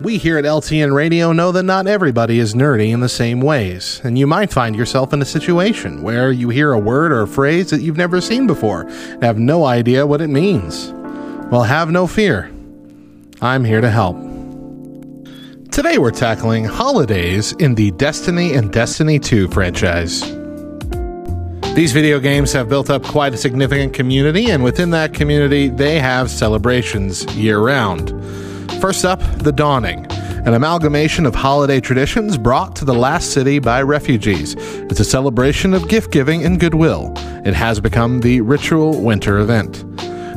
We 0.00 0.18
here 0.18 0.38
at 0.38 0.44
LTN 0.44 0.92
Radio 0.92 1.32
know 1.32 1.52
that 1.52 1.62
not 1.62 1.86
everybody 1.86 2.40
is 2.40 2.52
nerdy 2.52 2.90
in 2.90 2.98
the 2.98 3.08
same 3.08 3.40
ways, 3.40 4.00
and 4.02 4.18
you 4.18 4.26
might 4.26 4.52
find 4.52 4.74
yourself 4.74 5.12
in 5.12 5.22
a 5.22 5.24
situation 5.24 6.02
where 6.02 6.32
you 6.32 6.48
hear 6.48 6.72
a 6.72 6.78
word 6.78 7.12
or 7.12 7.22
a 7.22 7.28
phrase 7.28 7.70
that 7.70 7.80
you've 7.80 7.96
never 7.96 8.20
seen 8.20 8.48
before 8.48 8.82
and 8.82 9.22
have 9.22 9.38
no 9.38 9.64
idea 9.64 10.04
what 10.04 10.20
it 10.20 10.26
means. 10.28 10.92
Well, 11.50 11.62
have 11.62 11.92
no 11.92 12.08
fear. 12.08 12.50
I'm 13.40 13.64
here 13.64 13.80
to 13.80 13.88
help. 13.88 14.16
Today 15.70 15.98
we're 15.98 16.10
tackling 16.10 16.64
holidays 16.64 17.52
in 17.52 17.76
the 17.76 17.92
Destiny 17.92 18.52
and 18.52 18.72
Destiny 18.72 19.20
2 19.20 19.48
franchise. 19.48 20.22
These 21.76 21.92
video 21.92 22.18
games 22.18 22.52
have 22.52 22.68
built 22.68 22.90
up 22.90 23.04
quite 23.04 23.32
a 23.32 23.36
significant 23.36 23.94
community, 23.94 24.50
and 24.50 24.64
within 24.64 24.90
that 24.90 25.14
community, 25.14 25.68
they 25.68 26.00
have 26.00 26.30
celebrations 26.30 27.24
year 27.36 27.60
round. 27.60 28.12
First 28.80 29.04
up, 29.04 29.20
The 29.38 29.52
Dawning, 29.52 30.06
an 30.46 30.54
amalgamation 30.54 31.24
of 31.24 31.34
holiday 31.34 31.80
traditions 31.80 32.36
brought 32.36 32.76
to 32.76 32.84
the 32.84 32.94
last 32.94 33.32
city 33.32 33.58
by 33.58 33.82
refugees. 33.82 34.54
It's 34.58 35.00
a 35.00 35.04
celebration 35.04 35.72
of 35.72 35.88
gift 35.88 36.12
giving 36.12 36.44
and 36.44 36.60
goodwill. 36.60 37.12
It 37.46 37.54
has 37.54 37.80
become 37.80 38.20
the 38.20 38.40
ritual 38.42 39.00
winter 39.00 39.38
event. 39.38 39.84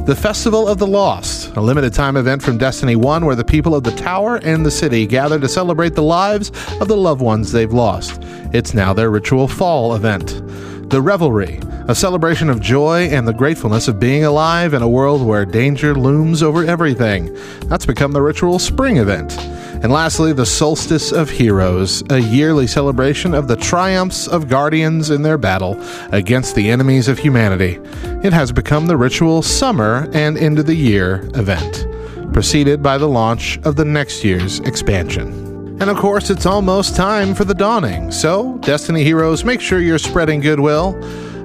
The 0.07 0.15
Festival 0.15 0.69
of 0.69 0.77
the 0.77 0.87
Lost, 0.87 1.53
a 1.57 1.61
limited 1.61 1.93
time 1.93 2.15
event 2.15 2.41
from 2.41 2.57
Destiny 2.57 2.95
1 2.95 3.25
where 3.25 3.35
the 3.35 3.43
people 3.43 3.75
of 3.75 3.83
the 3.83 3.91
tower 3.91 4.37
and 4.37 4.65
the 4.65 4.71
city 4.71 5.05
gather 5.05 5.37
to 5.37 5.49
celebrate 5.49 5.95
the 5.95 6.01
lives 6.01 6.49
of 6.79 6.87
the 6.87 6.95
loved 6.95 7.21
ones 7.21 7.51
they've 7.51 7.73
lost. 7.73 8.21
It's 8.53 8.73
now 8.73 8.93
their 8.93 9.09
ritual 9.09 9.49
fall 9.49 9.93
event. 9.95 10.41
The 10.89 11.01
Revelry, 11.01 11.59
a 11.89 11.93
celebration 11.93 12.49
of 12.49 12.61
joy 12.61 13.09
and 13.09 13.27
the 13.27 13.33
gratefulness 13.33 13.89
of 13.89 13.99
being 13.99 14.23
alive 14.23 14.73
in 14.73 14.81
a 14.81 14.87
world 14.87 15.21
where 15.21 15.45
danger 15.45 15.93
looms 15.93 16.41
over 16.41 16.63
everything. 16.63 17.37
That's 17.65 17.85
become 17.85 18.13
the 18.13 18.21
ritual 18.21 18.57
spring 18.57 18.95
event. 18.95 19.37
And 19.83 19.91
lastly, 19.91 20.31
the 20.31 20.45
Solstice 20.45 21.11
of 21.11 21.29
Heroes, 21.29 22.03
a 22.09 22.19
yearly 22.19 22.67
celebration 22.67 23.33
of 23.33 23.49
the 23.49 23.57
triumphs 23.57 24.29
of 24.29 24.47
guardians 24.47 25.09
in 25.09 25.23
their 25.23 25.37
battle 25.37 25.75
against 26.13 26.55
the 26.55 26.69
enemies 26.69 27.09
of 27.09 27.19
humanity. 27.19 27.79
It 28.23 28.31
has 28.31 28.53
become 28.53 28.87
the 28.87 28.95
ritual 28.95 29.41
summer 29.41 30.09
and 30.13 30.37
end 30.37 30.57
of 30.57 30.67
the 30.67 30.75
year 30.75 31.29
event, 31.35 31.85
preceded 32.31 32.81
by 32.81 32.97
the 32.97 33.09
launch 33.09 33.59
of 33.65 33.75
the 33.75 33.85
next 33.85 34.23
year's 34.23 34.61
expansion. 34.61 35.46
And 35.79 35.91
of 35.91 35.97
course, 35.97 36.31
it's 36.31 36.47
almost 36.47 36.95
time 36.95 37.35
for 37.35 37.43
the 37.43 37.53
dawning, 37.53 38.11
so, 38.11 38.57
Destiny 38.61 39.03
Heroes, 39.03 39.43
make 39.43 39.61
sure 39.61 39.79
you're 39.79 39.99
spreading 39.99 40.39
goodwill. 40.39 40.99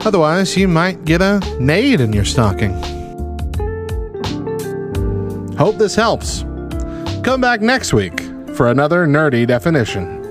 Otherwise, 0.06 0.56
you 0.56 0.68
might 0.68 1.04
get 1.04 1.20
a 1.20 1.38
nade 1.60 2.00
in 2.00 2.14
your 2.14 2.24
stocking. 2.24 2.72
Hope 5.56 5.76
this 5.76 5.94
helps. 5.94 6.44
Come 7.22 7.42
back 7.42 7.60
next 7.60 7.92
week 7.92 8.20
for 8.54 8.68
another 8.68 9.06
nerdy 9.06 9.46
definition. 9.46 10.21